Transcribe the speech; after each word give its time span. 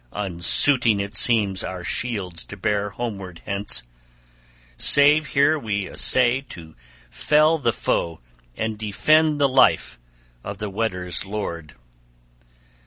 {34c} 0.13 0.25
Unsuiting 0.25 0.99
it 0.99 1.15
seems 1.15 1.63
our 1.63 1.83
shields 1.83 2.43
to 2.43 2.57
bear 2.57 2.89
homeward 2.89 3.43
hence, 3.45 3.83
save 4.75 5.27
here 5.27 5.59
we 5.59 5.87
essay 5.87 6.41
to 6.41 6.75
fell 7.11 7.59
the 7.59 7.71
foe 7.71 8.19
and 8.57 8.79
defend 8.79 9.39
the 9.39 9.47
life 9.47 9.99
of 10.43 10.57
the 10.57 10.71
Weders' 10.71 11.23
lord. 11.25 11.75